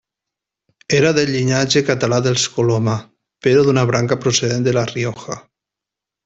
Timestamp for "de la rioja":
4.71-5.39